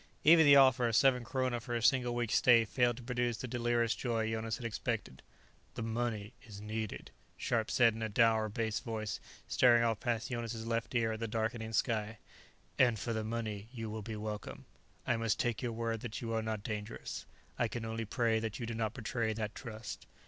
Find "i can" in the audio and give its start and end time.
17.59-17.85